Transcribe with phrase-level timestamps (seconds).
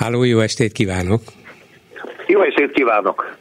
[0.00, 1.20] Háló, jó estét kívánok!
[2.26, 3.36] Jó estét kívánok!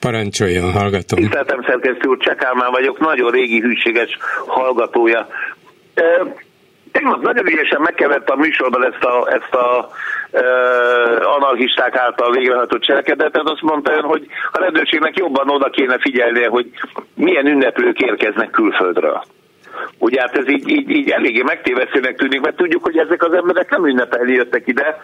[0.00, 1.18] Parancsoljon, hallgatom.
[1.18, 5.28] Tiszteltem szerkesztő úr, Csekálmán vagyok, nagyon régi hűséges hallgatója.
[6.92, 9.90] Tegnap nagyon ügyesen megkevett a műsorban ezt a, ezt a
[10.30, 10.40] e,
[11.36, 16.70] anarchisták által végrehajtott cselekedetet, azt mondta ön, hogy a rendőrségnek jobban oda kéne figyelnie, hogy
[17.14, 19.22] milyen ünneplők érkeznek külföldről.
[19.98, 23.70] Ugye hát ez így, így, így eléggé megtévesztőnek tűnik, mert tudjuk, hogy ezek az emberek
[23.70, 24.96] nem ünnepelni jöttek ide,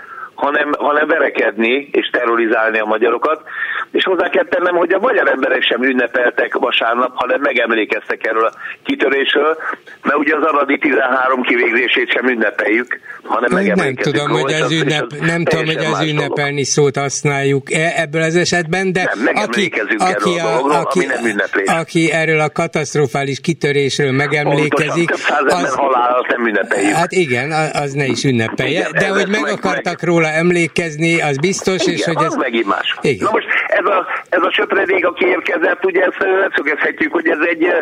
[0.44, 3.42] hanem, hanem verekedni és terrorizálni a magyarokat.
[3.90, 8.52] És hozzá kell tennem, hogy a magyar emberek sem ünnepeltek vasárnap, hanem megemlékeztek erről a
[8.84, 9.56] kitörésről,
[10.02, 14.04] mert ugye az aradi 13 kivégzését sem ünnepeljük, hanem megemlékezünk.
[14.04, 18.92] Nem tudom, hogy ez ünnep, nem tudom, hogy ez ünnepelni szót használjuk ebből az esetben,
[18.92, 21.36] de nem, aki, aki, a, dologról, aki, nem
[21.66, 26.94] aki erről a katasztrofális kitörésről megemlékezik, Pontosan, az, halál, nem ünnepeljük.
[26.94, 31.20] Hát igen, az ne is ünnepelje, igen, de hogy meg, meg akartak meg, róla emlékezni,
[31.20, 32.34] az biztos, igen, és hogy ez...
[32.34, 32.96] megint más.
[33.00, 33.24] Igen.
[33.24, 37.64] Na most ez a, ez a söpredék, aki érkezett, ugye ezt leszögezhetjük, hogy ez egy
[37.64, 37.80] uh,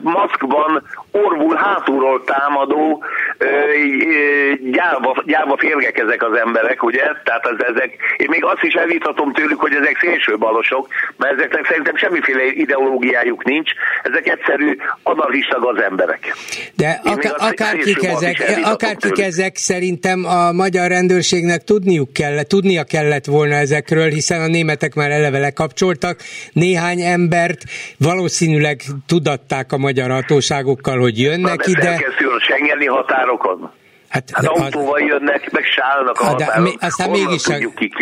[0.00, 3.04] maszkban orvul hátulról támadó
[3.40, 7.02] uh, gyáva, gyáva férgek ezek az emberek, ugye?
[7.24, 11.66] Tehát az, ezek, én még azt is elvíthatom tőlük, hogy ezek szélső balosok, mert ezeknek
[11.66, 13.70] szerintem semmiféle ideológiájuk nincs,
[14.02, 16.34] ezek egyszerű anarchista az emberek.
[16.76, 23.54] De akár, akárkik ezek, akárkik ezek szerintem a magyar rendőrségnek tudniuk kellett, tudnia kellett volna
[23.54, 26.20] ezekről, hiszen a németek már eleve lekapcsoltak.
[26.52, 27.62] Néhány embert
[27.98, 31.90] valószínűleg tudatták a magyar hatóságokkal, hogy jönnek ide.
[32.36, 33.70] a Schengeni határokon.
[34.14, 35.08] Hát, hát autóval az...
[35.08, 36.72] jönnek, meg sállnak a hát, de, határon.
[36.80, 37.54] Aztán mégis, a,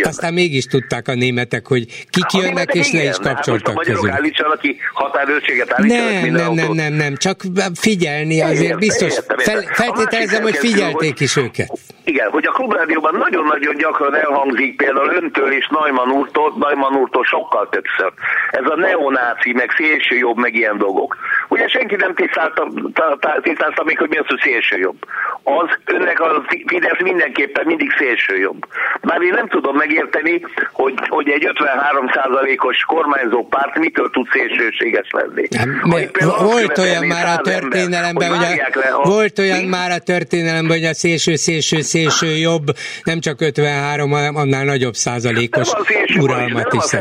[0.03, 4.09] aztán mégis tudták a németek, hogy kik hát, jönnek, és le is kapcsoltak hát közül.
[4.09, 7.41] állítsanak ki határőrséget, állítsanak nem, nem, nem, nem, nem, csak
[7.73, 9.11] figyelni azért értem, biztos.
[9.13, 9.61] Értem, értem.
[9.61, 11.71] Fel, feltételezem, hogy figyelték is őket.
[12.03, 17.69] Igen, hogy a klubrádióban nagyon-nagyon gyakran elhangzik például öntől és Najman úrtól, Najman úrtól sokkal
[17.69, 18.11] többször.
[18.51, 21.17] Ez a neonáci, meg szélső jobb, meg ilyen dolgok.
[21.49, 22.67] Ugye senki nem tisztálta,
[23.41, 24.97] tisztálta még, hogy mi az, hogy szélső jobb.
[25.43, 28.65] Az önnek a Fidesz mindenképpen mindig szélső jobb.
[29.01, 35.47] Már én nem tudom megérteni, hogy, hogy egy 53%-os kormányzó párt mitől tud szélsőséges lenni.
[36.39, 40.93] volt olyan már a történelemben, hogy, hogy a, volt olyan már a történelemben, hogy a
[40.93, 42.65] szélső, szélső, szélső jobb,
[43.03, 45.71] nem csak 53, hanem annál nagyobb százalékos
[46.19, 46.91] uralmat is.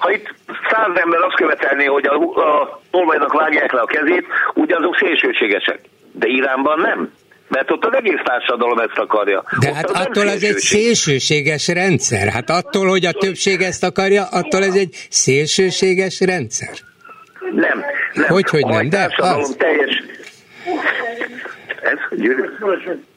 [0.00, 0.34] Ha itt
[0.70, 5.80] száz ember azt követelné, hogy a, a tolvajnak vágják le a kezét, ugye azok szélsőségesek.
[6.12, 7.12] De Iránban nem.
[7.48, 9.44] Mert ott az egész társadalom ezt akarja.
[9.60, 12.28] De ott hát az attól ez egy szélsőséges rendszer.
[12.28, 16.74] Hát attól, hogy a többség ezt akarja, attól ez egy szélsőséges rendszer.
[17.54, 17.84] Nem.
[18.12, 18.26] nem.
[18.28, 19.54] Hogy, hogy nem, de az.
[19.58, 20.02] teljes...
[21.82, 21.98] Ez?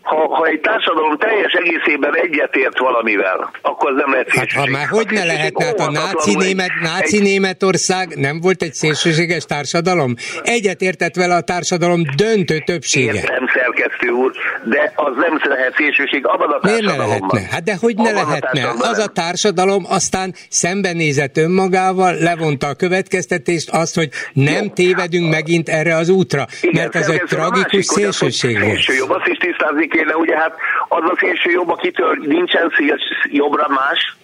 [0.02, 5.08] Ha, ha egy társadalom teljes egészében egyetért valamivel, akkor nem lehet hát, ha már hogy
[5.10, 7.24] ne lehetne, hát a náci, német, náci egy...
[7.24, 10.14] Németország nem volt egy szélsőséges társadalom?
[10.44, 13.14] Egyetértett vele a társadalom döntő többsége.
[13.14, 13.48] Értem,
[13.80, 14.32] szerkesztő úr,
[14.64, 17.42] de az nem lehet szélsőség abban a Miért ne lehetne?
[17.52, 18.68] Hát de hogy ne lehetne?
[18.68, 24.70] A az a társadalom aztán szembenézett önmagával, levonta a következtetést, azt, hogy nem Jó.
[24.70, 28.72] tévedünk megint erre az útra, Igen, mert ez egy tragikus szélsőség volt.
[28.72, 30.54] Szélső jobb, azt is tisztázni kéne, ugye hát
[30.88, 32.98] az a szélső jobb, akitől nincsen szél,
[33.32, 34.18] jobbra más,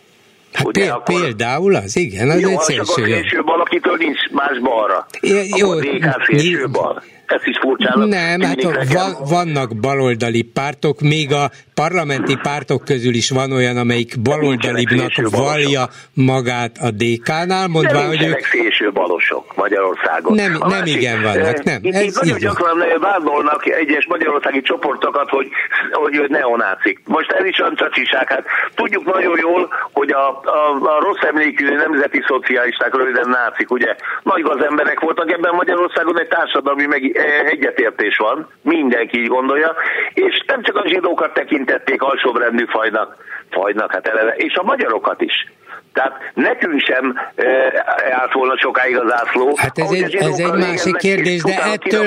[0.54, 1.22] Hát ugye, akkor...
[1.22, 3.08] például az, igen, az jó, egy szélső jobb.
[3.08, 5.06] Jó, szélső bal, akitől nincs más balra.
[5.20, 7.04] É, jó, DK szélső bal.
[7.26, 8.08] Ez is furcsának.
[8.08, 8.64] Nem, hát
[8.94, 15.84] van, vannak baloldali pártok, még a parlamenti pártok közül is van olyan, amelyik baloldalibbnak vallja
[16.14, 18.46] magát a DK-nál, mondva, hogy ők...
[18.46, 20.34] szélső balosok Magyarországon.
[20.36, 21.80] Nem, nem másik, igen vannak, nem.
[21.82, 25.48] Itt, ez nagyon gyakran vádolnak egyes magyarországi csoportokat, hogy,
[25.92, 27.00] hogy neonácik.
[27.06, 28.28] Most ez is olyan csacsiság.
[28.30, 28.44] Hát
[28.76, 30.60] tudjuk nagyon jól, hogy a, a,
[30.96, 36.28] a rossz emlékű nemzeti szocialisták, röviden nácik, ugye, nagy az emberek voltak, ebben Magyarországon egy
[36.28, 37.02] társadalmi meg,
[37.46, 39.76] egyetértés van, mindenki így gondolja,
[40.14, 43.16] és nem csak a zsidókat tekintették alsóbrendű fajnak,
[43.50, 45.54] fajnak, hát eleve, és a magyarokat is.
[45.96, 47.46] Tehát nekünk sem e,
[48.22, 49.54] állt volna sokáig az ászló.
[49.56, 52.06] Hát ez egy, ez egy másik kérdés, de ettől,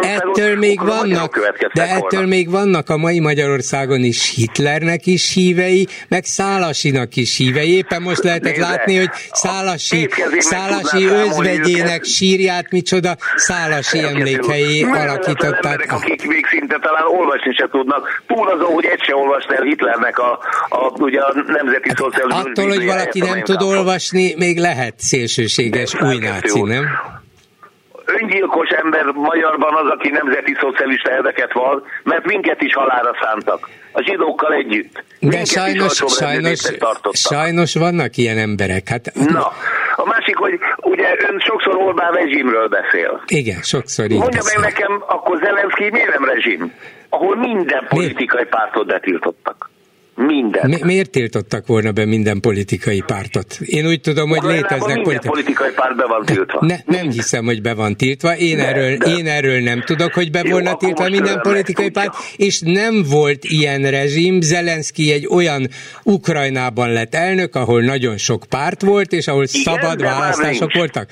[0.00, 2.26] ettől még vannak, de ettől volna.
[2.26, 7.76] még vannak a mai Magyarországon is Hitlernek is hívei, meg Szálasinak is hívei.
[7.76, 10.08] Éppen most lehetett Nézze, látni, hogy Szálasi,
[10.38, 15.92] Szálasi özvegyének sírját micsoda Szálasi emlékhelyé alakították.
[15.92, 20.18] akik még szinte talán olvasni se tudnak, túl azon, hogy egy se olvasni el Hitlernek
[20.18, 20.38] a,
[20.68, 22.44] a, ugye a nemzeti hát szocializmus.
[22.44, 26.84] Attól, hogy valaki nem tud olvasni, még lehet szélsőséges új náci, nem?
[28.04, 33.68] Ön öngyilkos ember magyarban az, aki nemzeti szocialista elveket van, mert minket is halára szántak.
[33.92, 35.04] A zsidókkal együtt.
[35.18, 36.60] De sajnos, sajnos,
[37.12, 38.88] sajnos vannak ilyen emberek.
[38.88, 39.12] Hát...
[39.14, 39.52] Na,
[39.96, 43.22] a másik, hogy ugye ön sokszor Orbán rezsimről beszél.
[43.26, 46.72] Igen, sokszor így Mondja meg nekem, akkor Zelenszky miért nem rezsim?
[47.08, 48.48] Ahol minden politikai Mi?
[48.48, 49.70] pártot betiltottak.
[50.26, 50.68] Minden.
[50.68, 53.58] Mi, miért tiltottak volna be minden politikai pártot?
[53.60, 55.30] Én úgy tudom, hogy léteznek politikai...
[55.30, 56.66] politikai párt be van tiltva.
[56.66, 58.36] Ne, nem hiszem, hogy be van tiltva.
[58.36, 59.10] Én, de, erről, de.
[59.10, 63.44] én erről nem tudok, hogy be Jó, volna tiltva minden politikai párt, és nem volt
[63.44, 64.40] ilyen rezsim.
[64.40, 65.68] Zelenszky egy olyan
[66.02, 71.10] Ukrajnában lett elnök, ahol nagyon sok párt volt, és ahol Igen, szabad választások voltak.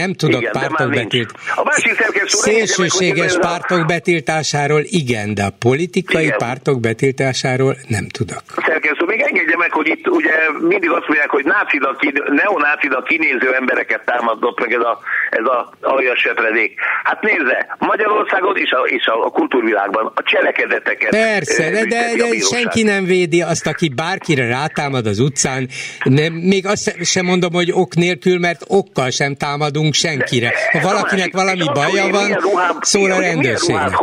[0.00, 1.32] Nem tudok igen, pártok betilt.
[1.54, 1.92] A másik
[2.26, 6.38] Szélsőséges meg, pártok betiltásáról igen, de a politikai igen.
[6.38, 8.42] pártok betiltásáról nem tudok.
[8.66, 11.96] Szerkesztő, még engedje meg, hogy itt ugye mindig azt mondják, hogy nácidak,
[12.42, 14.98] neonácidak kinéző embereket támadott meg ez a,
[15.30, 16.78] ez a aljas söpredék.
[17.04, 21.10] Hát nézze, Magyarországon és a, és a, a kultúrvilágban a cselekedeteket.
[21.10, 25.68] Persze, de, de, de senki nem védi azt, aki bárkire rátámad az utcán.
[26.04, 30.52] Nem, még azt sem mondom, hogy ok nélkül, mert okkal sem támadunk hordunk senkire.
[30.72, 32.38] Ha valakinek valami baja van,
[32.80, 33.98] szól a rendőrségnek.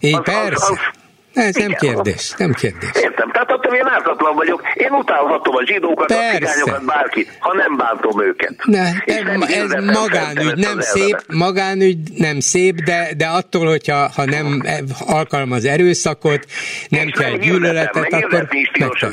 [0.00, 0.96] Így persze.
[1.34, 2.90] Ez nem kérdés, nem kérdés.
[2.94, 4.62] Értem, tehát attól én ártatlan vagyok.
[4.74, 6.28] Én utálhatom a zsidókat, Persze.
[6.28, 8.54] a cigányokat, bárkit, ha nem bántom őket.
[8.64, 14.62] Ne, ez, ez magánügy, nem szép, magánügy nem szép, de, de attól, hogyha ha nem
[15.06, 16.44] alkalmaz erőszakot,
[16.88, 19.10] nem És kell gyűlöletet, akkor megtartod.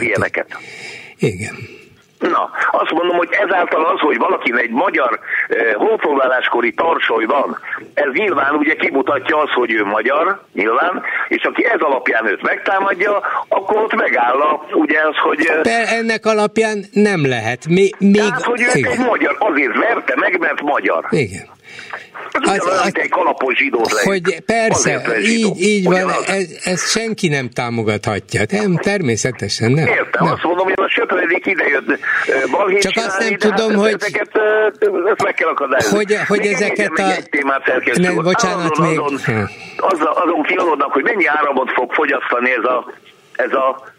[1.17, 1.83] Igen.
[2.19, 7.59] Na, azt mondom, hogy ezáltal az, hogy valakinek egy magyar eh, honfoglaláskori tarsoly van,
[7.93, 13.21] ez nyilván ugye kimutatja az, hogy ő magyar, nyilván, és aki ez alapján őt megtámadja,
[13.47, 15.37] akkor ott megáll a, ugye az, hogy...
[15.61, 17.67] De eh, ennek alapján nem lehet.
[17.67, 18.15] Mi, még...
[18.15, 21.05] Tehát, hogy ő egy magyar, azért verte meg, mert magyar.
[21.09, 21.54] Igen.
[22.43, 26.11] Az, az, az, egy kalapos zsidót Hogy persze, így, így van,
[26.63, 28.41] ez, senki nem támogathatja.
[28.51, 29.87] Nem, természetesen nem.
[29.87, 30.33] Értem, nem.
[30.33, 31.99] azt mondom, hogy a söpredék idejött
[32.51, 33.93] balhét Csak azt nem tudom, hát hogy...
[33.93, 34.31] Ezeket,
[35.11, 35.95] ezt meg kell akadályozni.
[35.97, 37.11] Hogy, hogy még ezeket a...
[37.29, 38.99] Témát nem, bocsánat, azon, még...
[38.99, 39.19] Azon,
[39.77, 42.93] azon, azon kilódnak, hogy mennyi áramot fog fogyasztani ez a,
[43.35, 43.93] ez a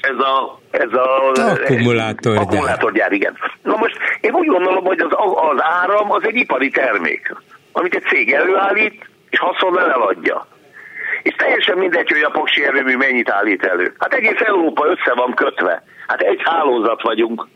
[0.00, 2.42] ez a, ez a akkumulátorgyár.
[2.42, 3.36] akkumulátorgyár, igen.
[3.62, 5.12] Na most én úgy gondolom, hogy az,
[5.52, 7.34] az áram az egy ipari termék,
[7.72, 10.46] amit egy cég előállít, és haszonnal eladja.
[11.22, 13.94] És teljesen mindegy, hogy a paksi erőmű mennyit állít elő.
[13.98, 15.82] Hát egész Európa össze van kötve.
[16.06, 17.46] Hát egy hálózat vagyunk.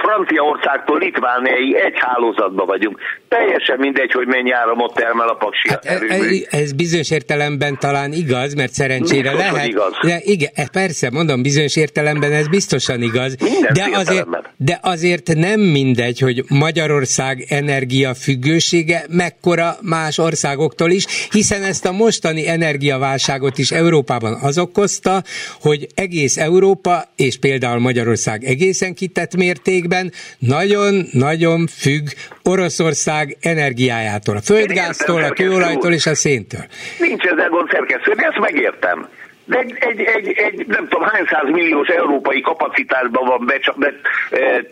[0.00, 2.98] Franciaországtól Litvániai egy hálózatban vagyunk.
[3.28, 8.54] Teljesen mindegy, hogy mennyi áramot termel a paksi hát ez, ez bizonyos értelemben talán igaz,
[8.54, 9.66] mert szerencsére Biztos, lehet.
[9.66, 9.92] Igaz.
[10.02, 13.34] De igen, e, persze, mondom, bizonyos értelemben ez biztosan igaz.
[13.72, 21.86] de azért, de azért nem mindegy, hogy Magyarország energiafüggősége mekkora más országoktól is, hiszen ezt
[21.86, 25.22] a mostani energiaválságot is Európában az okozta,
[25.60, 32.06] hogy egész Európa, és például Magyarország egészen kitett mérték, mértékben nagyon-nagyon függ
[32.42, 36.64] Oroszország energiájától, a földgáztól, a kőolajtól és a széntől.
[36.98, 39.08] Nincs ezzel gond szerkesztő, de ezt megértem.
[39.48, 43.46] Egy, egy, egy, egy nem tudom hány milliós európai kapacitásban van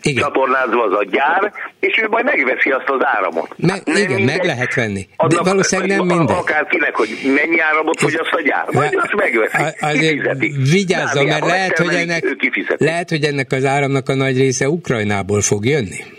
[0.01, 3.53] becsatornázva az a gyár, és ő majd megveszi azt az áramot.
[3.57, 5.07] Me, hát igen, mindegy, meg lehet venni.
[5.27, 6.37] De valószínűleg nem mindegy.
[6.37, 10.37] Akárkinek, hogy mennyi áramot fogyaszt a gyár, majd azt megveszi, Azért
[10.71, 12.23] vigyázzon, mert lehet hogy, ennek,
[12.77, 16.16] lehet, hogy ennek az áramnak a nagy része Ukrajnából fog jönni.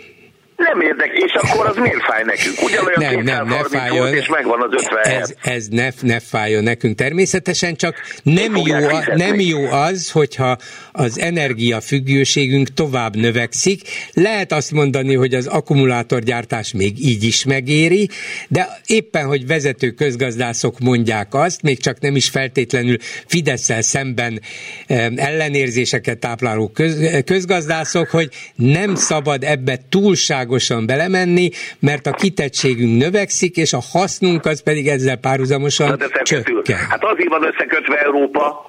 [0.73, 2.61] Nem érdek, és akkor az miért fáj nekünk?
[2.61, 3.97] Ugyanolyan nem, nem, ne fájjon.
[3.97, 8.75] Volt, és megvan az 50 Ez, ez ne, ne fájjon nekünk természetesen, csak nem jó,
[8.75, 10.57] a, nem jó az, hogyha
[10.91, 13.81] az energiafüggőségünk tovább növekszik.
[14.13, 18.09] Lehet azt mondani, hogy az akkumulátorgyártás még így is megéri,
[18.47, 22.97] de éppen, hogy vezető közgazdászok mondják azt, még csak nem is feltétlenül
[23.27, 24.41] fidesz szemben
[25.15, 31.49] ellenérzéseket tápláló köz, közgazdászok, hogy nem szabad ebbe túlság túlságosan belemenni,
[31.79, 36.77] mert a kitettségünk növekszik, és a hasznunk az pedig ezzel párhuzamosan csökken.
[36.89, 38.67] Hát azért van összekötve Európa,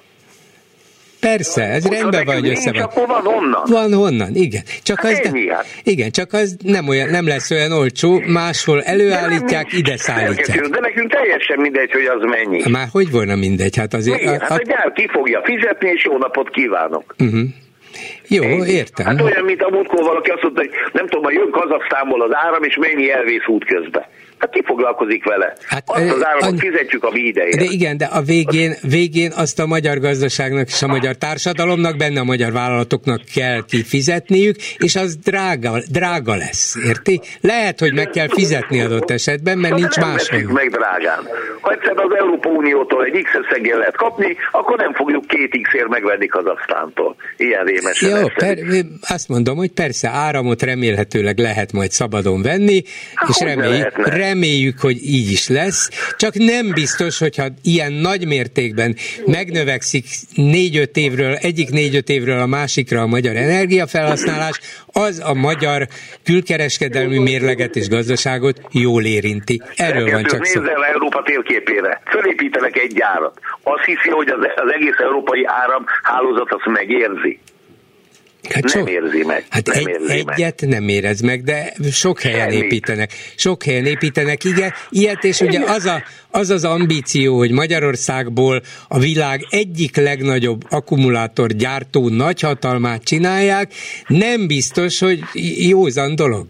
[1.19, 2.81] Persze, ez Ott rendben van, hogy össze van.
[2.81, 3.63] Akkor van honnan.
[3.65, 4.61] Van honnan, igen.
[4.83, 5.65] Csak hát az, ennyi, hát.
[5.83, 10.61] igen, csak az nem, olyan, nem lesz olyan olcsó, máshol előállítják, nem, ide szállítják.
[10.61, 12.61] De nekünk teljesen mindegy, hogy az mennyi.
[12.69, 13.75] Már hogy volna mindegy?
[13.75, 14.21] Hát azért...
[14.21, 17.15] Igen, a, hát a gyár ki fogja fizetni, és jó napot kívánok.
[17.19, 17.41] Uh-huh.
[18.27, 19.05] Jó, értem.
[19.05, 22.35] Hát olyan, mint a múltkor valaki azt mondta, hogy nem tudom, hogy jön Kazasztánból az
[22.35, 24.05] áram, és mennyi elvész út közben.
[24.41, 25.53] Hát ki foglalkozik vele?
[25.67, 27.57] Hát, azt az áramot fizetjük a mi idején.
[27.57, 32.19] De igen, de a végén, végén azt a magyar gazdaságnak és a magyar társadalomnak, benne
[32.19, 37.21] a magyar vállalatoknak kell kifizetniük, és az drága, drága lesz, érti?
[37.41, 40.29] Lehet, hogy meg kell fizetni adott esetben, mert nincs nem más.
[40.29, 41.27] meg drágán.
[41.61, 45.87] Ha egyszer az Európa Uniótól egy X összeggel lehet kapni, akkor nem fogjuk két X-ért
[45.87, 47.15] megvenni Kazasztántól.
[47.37, 48.19] Ilyen rémesen.
[48.19, 48.57] Jó, per,
[49.09, 52.83] azt mondom, hogy persze áramot remélhetőleg lehet majd szabadon venni,
[53.15, 58.95] Há, és reméljük, reméljük, hogy így is lesz, csak nem biztos, hogyha ilyen nagy mértékben
[59.25, 64.59] megnövekszik négy-öt évről, egyik négy-öt évről a másikra a magyar energiafelhasználás,
[64.93, 65.87] az a magyar
[66.23, 69.61] külkereskedelmi mérleget és gazdaságot jól érinti.
[69.75, 70.59] Erről van csak szó.
[70.61, 72.01] Nézzel Európa térképére.
[72.05, 73.39] Fölépítenek egy gyárat.
[73.63, 77.39] Azt hiszi, hogy az, egész európai áramhálózat azt megérzi.
[78.49, 79.45] Hát nem sok, érzi meg.
[79.49, 80.69] Hát nem egy, érzi egyet meg.
[80.69, 82.63] nem érez meg, de sok helyen Semmit.
[82.63, 83.11] építenek.
[83.35, 88.99] Sok helyen építenek, igen, ilyet, és ugye az, a, az az ambíció, hogy Magyarországból a
[88.99, 93.73] világ egyik legnagyobb akkumulátorgyártó nagyhatalmát csinálják,
[94.07, 95.19] nem biztos, hogy
[95.57, 96.47] józan dolog.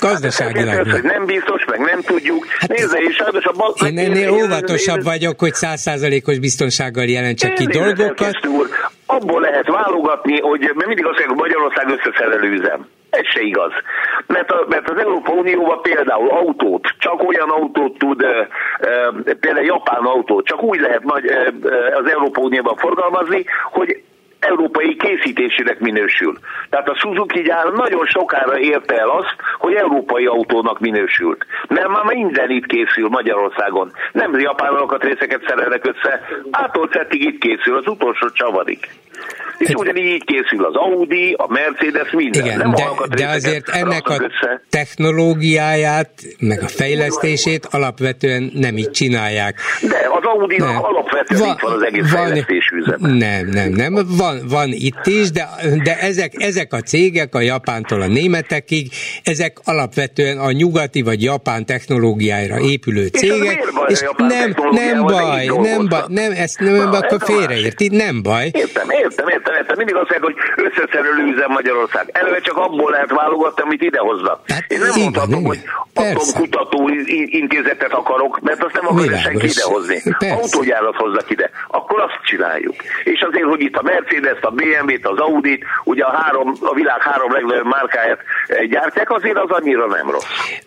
[0.00, 0.88] Gazdaságilag.
[0.88, 2.46] Hát nem biztos, meg nem tudjuk.
[2.58, 3.74] Hát Nézze, és sajnos a bal...
[3.86, 8.46] Én ennél óvatosabb vagyok, hogy százszázalékos biztonsággal jelentsek ki dolgokat.
[8.46, 8.68] Úr,
[9.16, 12.86] abból lehet válogatni, hogy mert mindig azt mondják, hogy Magyarország összeszerelő üzem.
[13.10, 13.72] Ez se igaz.
[14.26, 18.48] Mert, a, mert az Európa Unióban például autót, csak olyan autót tud, e,
[18.80, 21.52] e, például japán autót, csak úgy lehet nagy, e,
[21.96, 24.02] az Európa Unióban forgalmazni, hogy
[24.38, 26.38] európai készítésének minősül.
[26.70, 31.46] Tehát a Suzuki gyár nagyon sokára érte el azt, hogy európai autónak minősült.
[31.68, 33.92] Mert már minden itt készül Magyarországon.
[34.12, 38.88] Nem japán alkatrészeket szerelnek össze, ától itt készül, az utolsó csavadik.
[39.58, 42.44] És hát, ugyanígy így készül az Audi, a Mercedes, minden.
[42.44, 44.62] Igen, Nem de, de azért ennek a össze.
[44.70, 49.60] technológiáját, meg a fejlesztését alapvetően nem így csinálják.
[49.88, 53.08] De az audi alapvetően van, itt van az egész van, fejlesztés üzeme.
[53.08, 54.06] Nem, nem, nem.
[54.16, 55.48] Van, van itt is, de,
[55.82, 61.66] de ezek, ezek a cégek, a japántól a németekig, ezek alapvetően a nyugati vagy japán
[61.66, 67.88] technológiára épülő cégek, és, és nem, nem baj, nem baj, nem, ezt nem, akkor félreérti,
[67.88, 68.50] nem baj.
[68.52, 69.76] Értem, értem, értem, értem.
[69.76, 70.36] Mindig azt mondják, hogy
[70.66, 72.08] összeszerelő üzem Magyarország.
[72.12, 74.40] Eleve csak abból lehet válogatni, amit idehoznak.
[74.46, 75.60] Hát, Én nem mondhatom, hogy
[75.94, 76.90] atomkutató
[77.42, 80.02] intézetet akarok, mert azt nem akarja senki idehozni.
[80.40, 81.50] Autógyárat hozzak ide.
[81.68, 82.74] Akkor azt csináljuk.
[83.04, 87.02] És azért, hogy itt a Mercedes, a BMW-t, az Audi-t, ugye a, három, a világ
[87.02, 90.24] három legnagyobb márkáját eh, gyártják, azért az annyira nem rossz.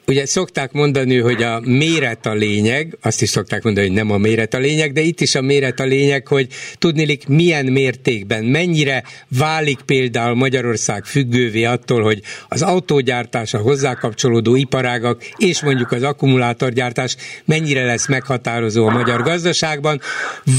[0.07, 4.17] Ugye szokták mondani, hogy a méret a lényeg, azt is szokták mondani, hogy nem a
[4.17, 6.48] méret a lényeg, de itt is a méret a lényeg, hogy
[6.79, 9.04] tudnilik milyen mértékben, mennyire
[9.38, 16.04] válik például Magyarország függővé attól, hogy az autógyártás, a hozzá kapcsolódó iparágak és mondjuk az
[16.04, 20.02] akkumulátorgyártás mennyire lesz meghatározó a magyar gazdaságban.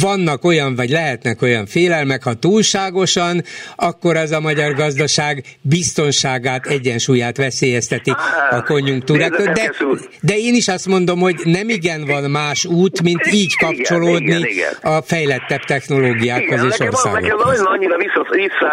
[0.00, 3.45] Vannak olyan, vagy lehetnek olyan félelmek, ha túlságosan,
[3.76, 8.12] akkor az a magyar gazdaság biztonságát, egyensúlyát veszélyezteti
[8.50, 9.31] a konjunktúrák.
[9.31, 9.73] De,
[10.21, 14.47] de én is azt mondom, hogy nem igen van más út, mint így kapcsolódni
[14.83, 17.59] a fejlettebb technológiákhoz és országokhoz.
[17.59, 17.97] Nekem annyira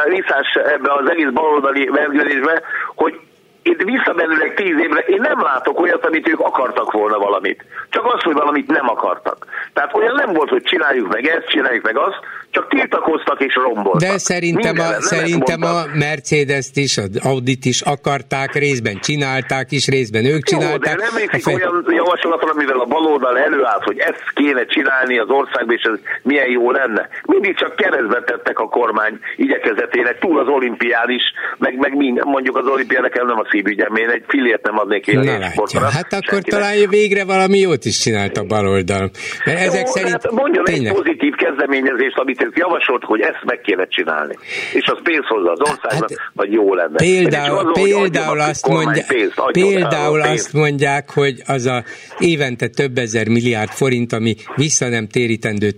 [0.07, 2.62] visszás ebbe az egész baloldali vergődésbe,
[2.96, 3.19] hogy
[3.62, 7.65] itt visszamenőleg tíz évre én nem látok olyat, amit ők akartak volna valamit.
[7.89, 9.46] Csak azt, hogy valamit nem akartak.
[9.74, 12.19] Tehát olyan nem volt, hogy csináljuk meg ezt, csináljuk meg azt,
[12.57, 14.09] csak tiltakoztak és romboltak.
[14.09, 20.25] De szerintem, a, szerintem a Mercedes-t is, az Audit is akarták, részben csinálták is, részben
[20.25, 20.93] ők csinálták.
[20.93, 21.53] Jó, de nem fe...
[21.53, 26.49] olyan javaslatra, amivel a baloldal előállt, hogy ezt kéne csinálni az országban, és ez milyen
[26.49, 27.09] jó lenne.
[27.25, 31.23] Mindig csak keresztbe tettek a kormány igyekezetének, túl az olimpián is,
[31.57, 35.05] meg, meg mind, mondjuk az olimpián nekem nem a szívügyem, én egy fillért nem adnék
[35.13, 36.59] Na látja, hát akkor senkinek.
[36.59, 39.09] talán végre valami jót is csinált a baloldal.
[39.45, 40.91] Mert ezek jó, szerint hát mondjon tényleg...
[40.91, 44.37] egy pozitív kezdeményezést, amit ők javasolt, hogy ezt meg kéne csinálni.
[44.73, 46.95] És az pénz hozza az országnak, hát, vagy jó lenne.
[46.95, 51.83] Például, az, például, azt, mondja, pénzt, például azt mondják, hogy az a
[52.19, 55.71] évente több ezer milliárd forint, ami vissza nem térítendő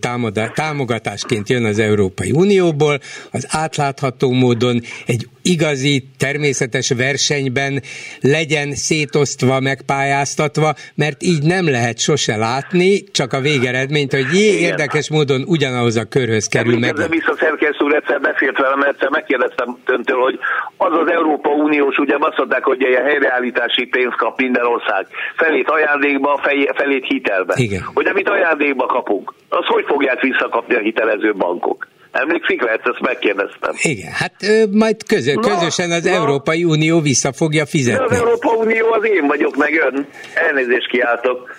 [0.53, 2.99] támogatásként jön az Európai Unióból,
[3.31, 7.82] az átlátható módon egy igazi természetes versenyben
[8.22, 15.10] legyen szétosztva, megpályáztatva, mert így nem lehet sose látni, csak a végeredményt, hogy jé, érdekes
[15.10, 16.96] módon ugyanahoz a körhöz kerül meg.
[17.10, 20.39] Vissza szerkesztő úr egyszer beszélt velem, egyszer megkérdeztem öntől, hogy
[20.77, 25.08] az az Európa Uniós, ugye azt mondták, hogy egy helyreállítási pénzt kap minden ország.
[25.36, 26.41] Felét ajándékba,
[26.75, 27.53] felét hitelbe.
[27.58, 27.82] Igen.
[27.94, 31.88] Hogy amit ajándékba kapunk, az hogy fogják visszakapni a hitelező bankok?
[32.12, 33.74] Emlékszik rá, ezt megkérdeztem.
[33.82, 34.34] Igen, hát
[34.72, 36.12] majd közö, na, közösen az na.
[36.12, 38.08] Európai Unió vissza fogja fizetni.
[38.08, 40.08] De az Európai Unió az én vagyok, meg ön.
[40.34, 41.56] Elnézést kiáltok.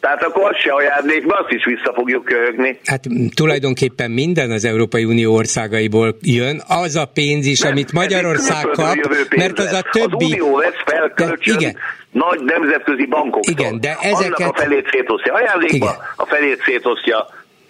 [0.00, 2.78] Tehát akkor az se ajándék, mert azt is vissza fogjuk köhögni.
[2.84, 3.04] Hát
[3.34, 8.96] tulajdonképpen minden az Európai Unió országaiból jön, az a pénz is, nem, amit Magyarország kap,
[9.36, 10.24] mert az a többi...
[10.24, 11.76] Az Unió vesz fel kölcsön, igen.
[12.10, 13.54] nagy nemzetközi bankoktól.
[13.58, 14.40] Igen, de ezeket...
[14.40, 15.98] Annak a felét szétosztja ajándékba, igen.
[16.16, 17.26] a felét szétosztja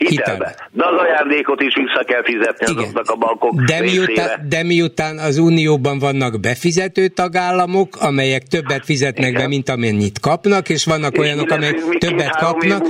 [0.09, 0.55] hitelbe.
[0.71, 2.83] De az ajándékot is vissza kell fizetni Igen.
[2.83, 9.29] azoknak a bankok de miután, de miután az Unióban vannak befizető tagállamok, amelyek többet fizetnek
[9.29, 9.41] Igen.
[9.43, 12.85] be, mint amennyit kapnak, és vannak és olyanok, amelyek többet kapnak,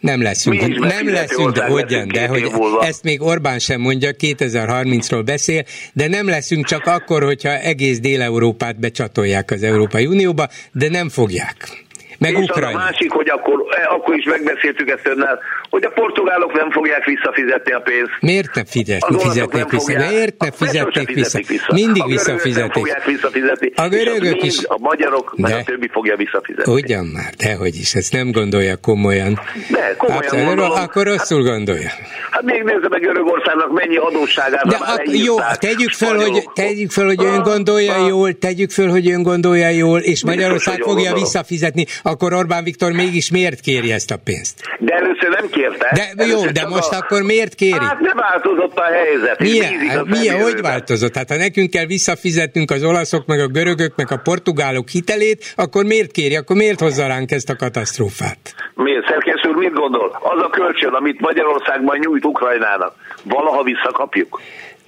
[0.00, 2.50] nem leszünk, nem leszünk, de hogyan, de hogy
[2.80, 8.78] ezt még Orbán sem mondja, 2030-ról beszél, de nem leszünk csak akkor, hogyha egész Dél-Európát
[8.78, 11.86] becsatolják az Európai Unióba, de nem fogják
[12.18, 12.78] meg és Ukrajna.
[12.78, 15.38] a másik, hogy akkor, eh, akkor is megbeszéltük ezt önnel,
[15.70, 18.10] hogy a portugálok nem fogják visszafizetni a pénzt.
[18.20, 19.92] Miért nem fizetni, fizetnék vissza?
[19.92, 21.38] Fogják, Miért nem fizetnék vissza?
[21.48, 21.72] vissza?
[21.72, 23.72] Mindig visszafizetik.
[23.76, 24.64] A görögök is.
[24.64, 26.72] A magyarok, de, a többi fogja visszafizetni.
[26.72, 29.40] Ugyan már, dehogy is, ezt nem gondolja komolyan.
[29.70, 30.70] De, komolyan hát, gondolom.
[30.70, 31.90] Akkor rosszul gondolja.
[32.30, 34.66] Hát még nézze meg Görögországnak mennyi adósságát.
[34.66, 39.10] De a, jó, tegyük föl, hogy, tegyük föl, hogy ön gondolja jól, tegyük föl, hogy
[39.10, 44.16] ön gondolja jól, és Magyarország fogja visszafizetni akkor Orbán Viktor mégis miért kéri ezt a
[44.24, 44.54] pénzt?
[44.78, 46.12] De először nem kérte.
[46.16, 46.96] De jó, de most a...
[46.96, 47.84] akkor miért kéri?
[47.84, 49.38] Hát nem változott a helyzet.
[49.38, 51.16] Milyen, milyen hogy változott?
[51.16, 55.84] Hát ha nekünk kell visszafizetnünk az olaszok, meg a görögök, meg a portugálok hitelét, akkor
[55.84, 56.36] miért kéri?
[56.36, 58.54] Akkor miért hozza ránk ezt a katasztrófát?
[58.74, 59.06] Miért?
[59.08, 60.18] Szerkesztő úr mit gondol?
[60.22, 64.40] Az a kölcsön, amit Magyarországban nyújt Ukrajnának, valaha visszakapjuk?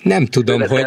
[0.02, 0.87] Nem tudom, hogy,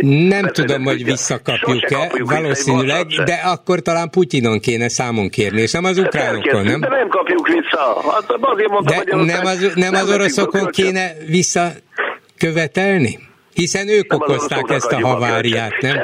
[0.00, 5.84] nem Mert tudom, hogy visszakapjuk-e, valószínűleg, de akkor talán Putyinon kéne számon kérni, és nem
[5.84, 6.80] az ukránokon, nem?
[6.80, 8.02] De nem kapjuk vissza.
[8.10, 13.18] Hát azért mondtam, de hogy nem az, nem az oroszokon kéne visszakövetelni?
[13.54, 15.96] Hiszen ők nem okozták ezt a haváriát, nem?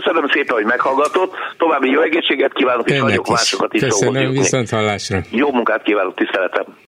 [0.00, 1.34] köszönöm szépen, hogy meghallgatott.
[1.58, 5.20] További jó egészséget kívánok, és vagyok másokat is Köszönöm, viszont hallásra.
[5.30, 6.64] Jó munkát kívánok, tiszteletem.